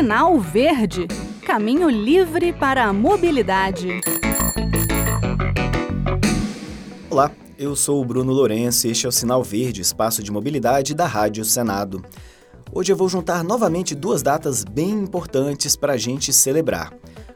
Sinal 0.00 0.40
Verde 0.40 1.06
Caminho 1.44 1.90
livre 1.90 2.54
para 2.54 2.86
a 2.86 2.92
mobilidade. 2.92 4.00
Olá, 7.10 7.30
eu 7.58 7.76
sou 7.76 8.00
o 8.00 8.04
Bruno 8.06 8.32
Lourenço 8.32 8.86
e 8.86 8.92
este 8.92 9.04
é 9.04 9.10
o 9.10 9.12
Sinal 9.12 9.44
Verde, 9.44 9.82
espaço 9.82 10.22
de 10.22 10.32
mobilidade 10.32 10.94
da 10.94 11.06
Rádio 11.06 11.44
Senado. 11.44 12.02
Hoje 12.72 12.90
eu 12.90 12.96
vou 12.96 13.10
juntar 13.10 13.44
novamente 13.44 13.94
duas 13.94 14.22
datas 14.22 14.64
bem 14.64 14.88
importantes 14.88 15.76
para 15.76 15.92
a 15.92 15.98
gente 15.98 16.32
celebrar: 16.32 16.94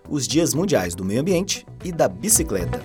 os 0.08 0.26
Dias 0.26 0.54
Mundiais 0.54 0.94
do 0.94 1.04
Meio 1.04 1.20
Ambiente 1.20 1.66
e 1.84 1.92
da 1.92 2.08
Bicicleta. 2.08 2.80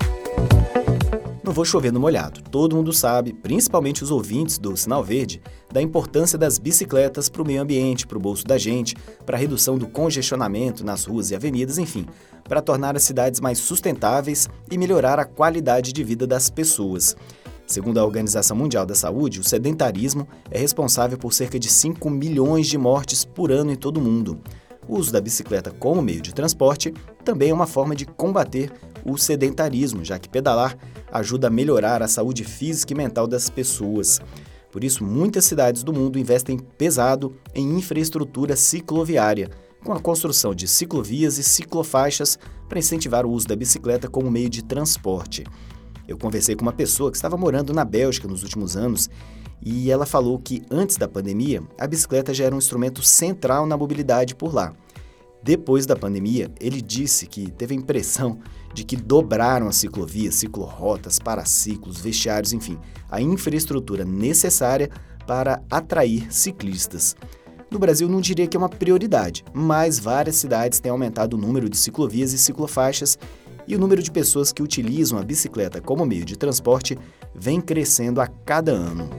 Não 1.49 1.53
vou 1.55 1.65
chover 1.65 1.91
no 1.91 1.99
molhado. 1.99 2.43
Todo 2.43 2.75
mundo 2.75 2.93
sabe, 2.93 3.33
principalmente 3.33 4.03
os 4.03 4.11
ouvintes 4.11 4.59
do 4.59 4.77
Sinal 4.77 5.03
Verde, 5.03 5.41
da 5.73 5.81
importância 5.81 6.37
das 6.37 6.59
bicicletas 6.59 7.27
para 7.27 7.41
o 7.41 7.45
meio 7.45 7.59
ambiente, 7.59 8.05
para 8.05 8.19
o 8.19 8.21
bolso 8.21 8.45
da 8.45 8.55
gente, 8.55 8.95
para 9.25 9.35
a 9.35 9.39
redução 9.39 9.75
do 9.75 9.87
congestionamento 9.87 10.85
nas 10.85 11.05
ruas 11.05 11.31
e 11.31 11.35
avenidas, 11.35 11.79
enfim, 11.79 12.05
para 12.43 12.61
tornar 12.61 12.95
as 12.95 13.01
cidades 13.01 13.39
mais 13.39 13.57
sustentáveis 13.57 14.47
e 14.69 14.77
melhorar 14.77 15.17
a 15.17 15.25
qualidade 15.25 15.91
de 15.91 16.03
vida 16.03 16.27
das 16.27 16.51
pessoas. 16.51 17.17
Segundo 17.65 17.99
a 17.99 18.05
Organização 18.05 18.55
Mundial 18.55 18.85
da 18.85 18.93
Saúde, 18.93 19.39
o 19.39 19.43
sedentarismo 19.43 20.27
é 20.51 20.59
responsável 20.59 21.17
por 21.17 21.33
cerca 21.33 21.57
de 21.57 21.67
5 21.67 22.11
milhões 22.11 22.67
de 22.67 22.77
mortes 22.77 23.25
por 23.25 23.51
ano 23.51 23.71
em 23.71 23.75
todo 23.75 23.97
o 23.97 24.01
mundo. 24.01 24.39
O 24.87 24.97
uso 24.97 25.11
da 25.11 25.21
bicicleta 25.21 25.71
como 25.71 26.01
meio 26.01 26.21
de 26.21 26.33
transporte 26.33 26.93
também 27.23 27.49
é 27.49 27.53
uma 27.53 27.67
forma 27.67 27.95
de 27.95 28.05
combater 28.05 28.71
o 29.09 29.17
sedentarismo, 29.17 30.03
já 30.03 30.19
que 30.19 30.29
pedalar 30.29 30.77
ajuda 31.11 31.47
a 31.47 31.49
melhorar 31.51 32.01
a 32.01 32.07
saúde 32.07 32.43
física 32.43 32.93
e 32.93 32.95
mental 32.95 33.27
das 33.27 33.49
pessoas. 33.49 34.19
Por 34.71 34.83
isso, 34.83 35.03
muitas 35.03 35.45
cidades 35.45 35.83
do 35.83 35.91
mundo 35.91 36.19
investem 36.19 36.59
pesado 36.59 37.35
em 37.55 37.77
infraestrutura 37.77 38.55
cicloviária, 38.55 39.49
com 39.83 39.93
a 39.93 39.99
construção 39.99 40.53
de 40.53 40.67
ciclovias 40.67 41.37
e 41.37 41.43
ciclofaixas 41.43 42.37
para 42.67 42.79
incentivar 42.79 43.25
o 43.25 43.31
uso 43.31 43.47
da 43.47 43.55
bicicleta 43.55 44.07
como 44.07 44.29
meio 44.29 44.49
de 44.49 44.63
transporte. 44.63 45.43
Eu 46.07 46.17
conversei 46.17 46.55
com 46.55 46.61
uma 46.61 46.73
pessoa 46.73 47.11
que 47.11 47.17
estava 47.17 47.37
morando 47.37 47.73
na 47.73 47.85
Bélgica 47.85 48.27
nos 48.27 48.43
últimos 48.43 48.75
anos 48.75 49.09
e 49.61 49.91
ela 49.91 50.05
falou 50.05 50.39
que 50.39 50.63
antes 50.69 50.97
da 50.97 51.07
pandemia, 51.07 51.61
a 51.77 51.85
bicicleta 51.85 52.33
já 52.33 52.45
era 52.45 52.55
um 52.55 52.57
instrumento 52.57 53.01
central 53.01 53.65
na 53.65 53.77
mobilidade 53.77 54.35
por 54.35 54.53
lá. 54.53 54.73
Depois 55.41 55.85
da 55.85 55.95
pandemia, 55.95 56.51
ele 56.59 56.81
disse 56.81 57.25
que 57.25 57.49
teve 57.51 57.73
a 57.73 57.77
impressão 57.77 58.39
de 58.73 58.83
que 58.83 58.95
dobraram 58.95 59.67
as 59.67 59.77
ciclovias, 59.77 60.35
ciclorotas, 60.35 61.17
paraciclos, 61.17 61.99
vestiários, 61.99 62.53
enfim, 62.53 62.77
a 63.09 63.21
infraestrutura 63.21 64.03
necessária 64.03 64.89
para 65.25 65.61
atrair 65.69 66.33
ciclistas. 66.33 67.15
No 67.71 67.79
Brasil, 67.79 68.09
não 68.09 68.19
diria 68.19 68.47
que 68.47 68.57
é 68.57 68.59
uma 68.59 68.69
prioridade, 68.69 69.45
mas 69.53 69.99
várias 69.99 70.35
cidades 70.35 70.79
têm 70.79 70.91
aumentado 70.91 71.35
o 71.35 71.39
número 71.39 71.69
de 71.69 71.77
ciclovias 71.77 72.33
e 72.33 72.37
ciclofaixas 72.37 73.17
e 73.67 73.75
o 73.75 73.79
número 73.79 74.01
de 74.01 74.11
pessoas 74.11 74.51
que 74.51 74.63
utilizam 74.63 75.19
a 75.19 75.23
bicicleta 75.23 75.79
como 75.79 76.05
meio 76.05 76.25
de 76.25 76.35
transporte 76.35 76.97
vem 77.33 77.61
crescendo 77.61 78.19
a 78.19 78.27
cada 78.27 78.71
ano. 78.71 79.09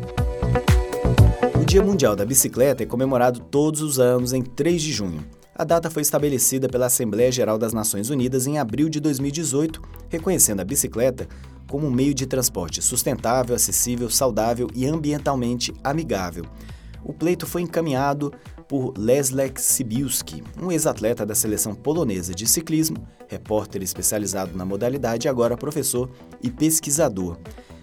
Dia 1.71 1.85
Mundial 1.85 2.17
da 2.17 2.25
Bicicleta 2.25 2.83
é 2.83 2.87
comemorado 2.87 3.39
todos 3.39 3.81
os 3.81 4.01
anos 4.01 4.33
em 4.33 4.43
3 4.43 4.83
de 4.83 4.91
junho. 4.91 5.25
A 5.61 5.65
data 5.65 5.91
foi 5.91 6.01
estabelecida 6.01 6.71
pela 6.71 6.87
Assembleia 6.87 7.31
Geral 7.31 7.59
das 7.59 7.75
Nações 7.75 8.09
Unidas 8.09 8.47
em 8.47 8.57
abril 8.57 8.89
de 8.89 8.99
2018, 8.99 9.83
reconhecendo 10.09 10.61
a 10.61 10.65
bicicleta 10.65 11.29
como 11.69 11.87
um 11.87 11.91
meio 11.91 12.15
de 12.15 12.25
transporte 12.25 12.81
sustentável, 12.81 13.55
acessível, 13.55 14.09
saudável 14.09 14.69
e 14.75 14.87
ambientalmente 14.87 15.71
amigável. 15.85 16.47
O 17.05 17.13
pleito 17.13 17.47
foi 17.47 17.61
encaminhado 17.61 18.33
por 18.67 18.95
Leslek 18.97 19.61
Sibiuski, 19.61 20.43
um 20.59 20.73
ex-atleta 20.73 21.27
da 21.27 21.35
seleção 21.35 21.75
polonesa 21.75 22.35
de 22.35 22.47
ciclismo, 22.47 23.07
repórter 23.29 23.83
especializado 23.83 24.57
na 24.57 24.65
modalidade 24.65 25.27
e 25.27 25.29
agora 25.29 25.59
professor 25.59 26.09
e 26.43 26.51
pesquisador 26.51 27.37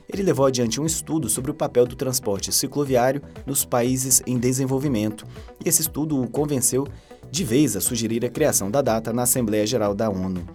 ele 0.10 0.24
levou 0.24 0.46
adiante 0.46 0.80
um 0.80 0.86
estudo 0.86 1.28
sobre 1.30 1.52
o 1.52 1.54
papel 1.54 1.86
do 1.86 1.96
transporte 1.96 2.52
cicloviário 2.52 3.22
nos 3.46 3.66
países 3.66 4.22
em 4.26 4.38
desenvolvimento, 4.38 5.26
e 5.64 5.68
esse 5.68 5.82
estudo 5.82 6.22
o 6.22 6.30
convenceu 6.30 6.88
de 7.32 7.44
vez 7.44 7.76
a 7.76 7.82
sugerir 7.82 8.26
a 8.26 8.30
criação 8.30 8.70
da 8.72 8.82
data 8.82 9.14
na 9.14 9.24
Assembleia 9.24 9.66
Geral 9.66 9.94
da 9.94 10.10
ONU. 10.10 10.46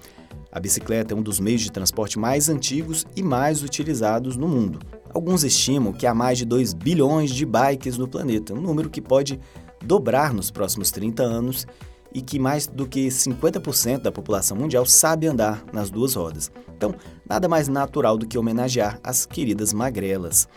A 0.51 0.61
bicicleta 0.61 1.15
é 1.15 1.17
um 1.17 1.23
dos 1.23 1.41
meios 1.41 1.63
de 1.63 1.73
transporte 1.73 2.19
mais 2.19 2.49
antigos 2.49 3.07
e 3.17 3.23
mais 3.23 3.63
utilizados 3.63 4.37
no 4.37 4.47
mundo. 4.47 4.81
Alguns 5.15 5.45
estimam 5.45 5.93
que 5.93 6.07
há 6.07 6.15
mais 6.15 6.39
de 6.39 6.45
2 6.45 6.75
bilhões 6.75 7.31
de 7.31 7.47
bikes 7.47 7.97
no 7.97 8.07
planeta, 8.07 8.53
um 8.53 8.61
número 8.61 8.91
que 8.91 9.01
pode 9.01 9.41
dobrar 9.83 10.33
nos 10.33 10.51
próximos 10.51 10.91
30 10.91 11.23
anos 11.23 11.67
e 12.15 12.21
que 12.21 12.39
mais 12.39 12.67
do 12.67 12.87
que 12.87 13.09
50% 13.09 14.03
da 14.03 14.13
população 14.13 14.57
mundial 14.57 14.85
sabe 14.85 15.27
andar 15.27 15.65
nas 15.73 15.91
duas 15.91 16.15
rodas. 16.15 16.51
Então, 16.77 16.95
nada 17.27 17.49
mais 17.49 17.69
natural 17.69 18.19
do 18.19 18.27
que 18.27 18.37
homenagear 18.37 19.01
as 19.03 19.25
queridas 19.25 19.73
magrelas. 19.73 20.49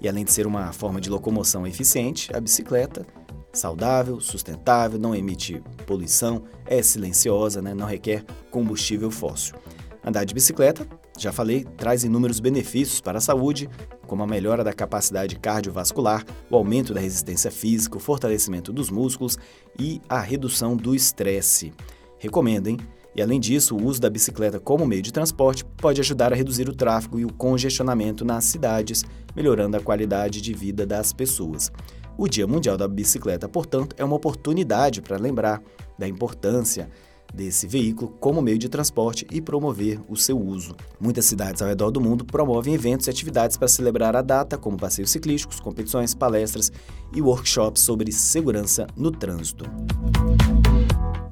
E 0.00 0.08
além 0.08 0.24
de 0.24 0.32
ser 0.32 0.46
uma 0.46 0.72
forma 0.72 1.00
de 1.00 1.10
locomoção 1.10 1.66
eficiente, 1.66 2.34
a 2.34 2.40
bicicleta 2.40 3.04
saudável, 3.52 4.20
sustentável, 4.20 4.98
não 4.98 5.14
emite 5.14 5.62
poluição, 5.86 6.44
é 6.66 6.82
silenciosa, 6.82 7.60
né? 7.60 7.74
não 7.74 7.86
requer 7.86 8.24
combustível 8.50 9.10
fóssil. 9.10 9.56
Andar 10.04 10.24
de 10.24 10.32
bicicleta, 10.32 10.86
já 11.18 11.30
falei, 11.30 11.64
traz 11.76 12.04
inúmeros 12.04 12.40
benefícios 12.40 13.00
para 13.00 13.18
a 13.18 13.20
saúde, 13.20 13.68
como 14.06 14.22
a 14.22 14.26
melhora 14.26 14.64
da 14.64 14.72
capacidade 14.72 15.38
cardiovascular, 15.38 16.24
o 16.50 16.56
aumento 16.56 16.94
da 16.94 17.00
resistência 17.00 17.50
física, 17.50 17.96
o 17.98 18.00
fortalecimento 18.00 18.72
dos 18.72 18.90
músculos 18.90 19.38
e 19.78 20.00
a 20.08 20.20
redução 20.20 20.76
do 20.76 20.94
estresse. 20.94 21.72
Recomendo, 22.18 22.68
hein? 22.68 22.78
E 23.14 23.20
além 23.20 23.40
disso, 23.40 23.76
o 23.76 23.84
uso 23.84 24.00
da 24.00 24.08
bicicleta 24.08 24.60
como 24.60 24.86
meio 24.86 25.02
de 25.02 25.12
transporte 25.12 25.64
pode 25.64 26.00
ajudar 26.00 26.32
a 26.32 26.36
reduzir 26.36 26.68
o 26.68 26.74
tráfego 26.74 27.18
e 27.18 27.24
o 27.24 27.32
congestionamento 27.32 28.24
nas 28.24 28.44
cidades, 28.44 29.04
melhorando 29.34 29.76
a 29.76 29.80
qualidade 29.80 30.40
de 30.40 30.54
vida 30.54 30.86
das 30.86 31.12
pessoas. 31.12 31.72
O 32.16 32.28
Dia 32.28 32.46
Mundial 32.46 32.76
da 32.76 32.86
Bicicleta, 32.86 33.48
portanto, 33.48 33.96
é 33.98 34.04
uma 34.04 34.16
oportunidade 34.16 35.00
para 35.00 35.16
lembrar 35.16 35.62
da 35.98 36.06
importância 36.06 36.88
desse 37.32 37.66
veículo 37.66 38.10
como 38.20 38.42
meio 38.42 38.58
de 38.58 38.68
transporte 38.68 39.26
e 39.30 39.40
promover 39.40 40.00
o 40.08 40.16
seu 40.16 40.38
uso. 40.38 40.74
Muitas 41.00 41.24
cidades 41.24 41.62
ao 41.62 41.68
redor 41.68 41.90
do 41.90 42.00
mundo 42.00 42.24
promovem 42.24 42.74
eventos 42.74 43.06
e 43.06 43.10
atividades 43.10 43.56
para 43.56 43.68
celebrar 43.68 44.16
a 44.16 44.22
data, 44.22 44.58
como 44.58 44.76
passeios 44.76 45.10
ciclísticos, 45.10 45.60
competições, 45.60 46.14
palestras 46.14 46.72
e 47.14 47.22
workshops 47.22 47.82
sobre 47.82 48.12
segurança 48.12 48.86
no 48.96 49.10
trânsito. 49.10 49.64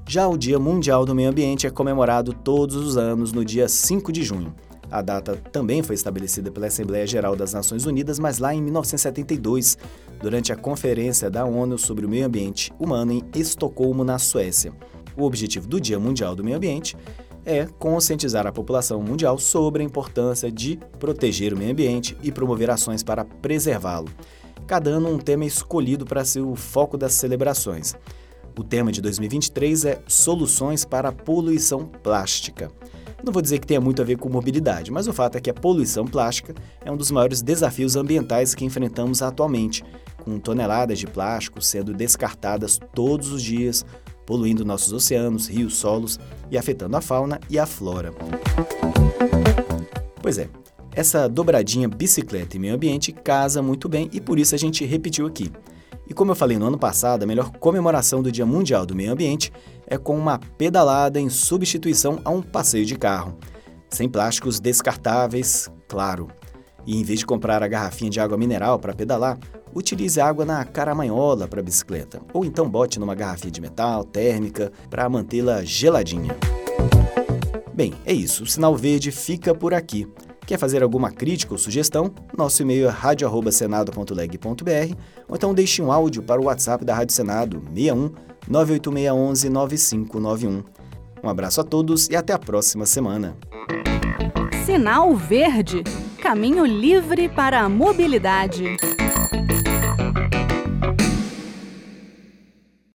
Já 0.08 0.26
o 0.26 0.38
Dia 0.38 0.58
Mundial 0.58 1.04
do 1.04 1.14
Meio 1.14 1.28
Ambiente 1.28 1.66
é 1.66 1.70
comemorado 1.70 2.32
todos 2.32 2.76
os 2.76 2.96
anos 2.96 3.30
no 3.30 3.44
dia 3.44 3.68
5 3.68 4.10
de 4.10 4.22
junho. 4.22 4.54
A 4.90 5.02
data 5.02 5.36
também 5.52 5.82
foi 5.82 5.94
estabelecida 5.94 6.50
pela 6.50 6.66
Assembleia 6.66 7.06
Geral 7.06 7.36
das 7.36 7.52
Nações 7.52 7.84
Unidas, 7.84 8.18
mas 8.18 8.38
lá 8.38 8.54
em 8.54 8.62
1972, 8.62 9.76
durante 10.18 10.50
a 10.50 10.56
Conferência 10.56 11.28
da 11.28 11.44
ONU 11.44 11.76
sobre 11.76 12.06
o 12.06 12.08
Meio 12.08 12.24
Ambiente 12.24 12.72
Humano 12.78 13.12
em 13.12 13.22
Estocolmo, 13.34 14.02
na 14.02 14.18
Suécia. 14.18 14.72
O 15.14 15.24
objetivo 15.24 15.68
do 15.68 15.78
Dia 15.78 16.00
Mundial 16.00 16.34
do 16.34 16.42
Meio 16.42 16.56
Ambiente 16.56 16.96
é 17.44 17.66
conscientizar 17.78 18.46
a 18.46 18.52
população 18.52 19.02
mundial 19.02 19.36
sobre 19.36 19.82
a 19.82 19.86
importância 19.86 20.50
de 20.50 20.78
proteger 20.98 21.52
o 21.52 21.58
meio 21.58 21.72
ambiente 21.72 22.16
e 22.22 22.32
promover 22.32 22.70
ações 22.70 23.02
para 23.02 23.26
preservá-lo. 23.26 24.08
Cada 24.66 24.88
ano 24.88 25.10
um 25.10 25.18
tema 25.18 25.44
é 25.44 25.46
escolhido 25.46 26.06
para 26.06 26.24
ser 26.24 26.40
o 26.40 26.54
foco 26.54 26.96
das 26.96 27.12
celebrações. 27.12 27.94
O 28.58 28.64
tema 28.64 28.90
de 28.90 29.00
2023 29.00 29.84
é 29.84 30.02
Soluções 30.08 30.84
para 30.84 31.10
a 31.10 31.12
Poluição 31.12 31.86
Plástica. 31.86 32.72
Não 33.22 33.32
vou 33.32 33.40
dizer 33.40 33.60
que 33.60 33.66
tenha 33.68 33.80
muito 33.80 34.02
a 34.02 34.04
ver 34.04 34.18
com 34.18 34.28
mobilidade, 34.28 34.90
mas 34.90 35.06
o 35.06 35.12
fato 35.12 35.38
é 35.38 35.40
que 35.40 35.48
a 35.48 35.54
poluição 35.54 36.04
plástica 36.04 36.52
é 36.84 36.90
um 36.90 36.96
dos 36.96 37.12
maiores 37.12 37.40
desafios 37.40 37.94
ambientais 37.94 38.56
que 38.56 38.64
enfrentamos 38.64 39.22
atualmente, 39.22 39.84
com 40.24 40.40
toneladas 40.40 40.98
de 40.98 41.06
plástico 41.06 41.62
sendo 41.62 41.94
descartadas 41.94 42.80
todos 42.92 43.30
os 43.30 43.44
dias 43.44 43.86
poluindo 44.26 44.64
nossos 44.64 44.92
oceanos, 44.92 45.46
rios, 45.46 45.76
solos 45.76 46.18
e 46.50 46.58
afetando 46.58 46.96
a 46.96 47.00
fauna 47.00 47.38
e 47.48 47.60
a 47.60 47.64
flora. 47.64 48.12
Pois 50.20 50.36
é, 50.36 50.48
essa 50.92 51.28
dobradinha 51.28 51.88
bicicleta 51.88 52.56
e 52.56 52.58
meio 52.58 52.74
ambiente 52.74 53.12
casa 53.12 53.62
muito 53.62 53.88
bem 53.88 54.10
e 54.12 54.20
por 54.20 54.36
isso 54.36 54.56
a 54.56 54.58
gente 54.58 54.84
repetiu 54.84 55.28
aqui. 55.28 55.52
E 56.08 56.14
como 56.14 56.30
eu 56.30 56.34
falei 56.34 56.58
no 56.58 56.66
ano 56.66 56.78
passado, 56.78 57.22
a 57.22 57.26
melhor 57.26 57.50
comemoração 57.58 58.22
do 58.22 58.32
Dia 58.32 58.46
Mundial 58.46 58.86
do 58.86 58.94
Meio 58.94 59.12
Ambiente 59.12 59.52
é 59.86 59.98
com 59.98 60.16
uma 60.16 60.38
pedalada 60.56 61.20
em 61.20 61.28
substituição 61.28 62.20
a 62.24 62.30
um 62.30 62.40
passeio 62.40 62.86
de 62.86 62.96
carro. 62.96 63.36
Sem 63.90 64.08
plásticos 64.08 64.58
descartáveis, 64.58 65.70
claro. 65.86 66.28
E 66.86 66.96
em 66.98 67.04
vez 67.04 67.18
de 67.20 67.26
comprar 67.26 67.62
a 67.62 67.68
garrafinha 67.68 68.10
de 68.10 68.20
água 68.20 68.38
mineral 68.38 68.78
para 68.78 68.94
pedalar, 68.94 69.38
Utilize 69.74 70.20
água 70.20 70.44
na 70.44 70.64
caramanhola 70.64 71.46
para 71.46 71.62
bicicleta, 71.62 72.20
ou 72.32 72.44
então 72.44 72.68
bote 72.68 72.98
numa 72.98 73.14
garrafinha 73.14 73.50
de 73.50 73.60
metal 73.60 74.02
térmica 74.02 74.72
para 74.88 75.08
mantê-la 75.08 75.62
geladinha. 75.64 76.36
Bem, 77.72 77.94
é 78.04 78.12
isso. 78.12 78.42
O 78.42 78.46
Sinal 78.46 78.74
Verde 78.74 79.12
fica 79.12 79.54
por 79.54 79.72
aqui. 79.72 80.08
Quer 80.48 80.58
fazer 80.58 80.82
alguma 80.82 81.10
crítica 81.10 81.52
ou 81.52 81.58
sugestão? 81.58 82.10
Nosso 82.34 82.62
e-mail 82.62 82.88
é 82.88 82.90
radio@senado.leg.br 82.90 84.94
ou 85.28 85.36
então 85.36 85.52
deixe 85.52 85.82
um 85.82 85.92
áudio 85.92 86.22
para 86.22 86.40
o 86.40 86.44
WhatsApp 86.44 86.86
da 86.86 86.94
Rádio 86.94 87.14
Senado 87.14 87.62
61 87.74 88.12
98611 88.48 89.50
9591. 89.50 90.62
Um 91.22 91.28
abraço 91.28 91.60
a 91.60 91.64
todos 91.64 92.08
e 92.08 92.16
até 92.16 92.32
a 92.32 92.38
próxima 92.38 92.86
semana. 92.86 93.36
Sinal 94.64 95.14
Verde 95.14 95.84
Caminho 96.22 96.64
livre 96.64 97.28
para 97.28 97.60
a 97.60 97.68
mobilidade. 97.68 98.78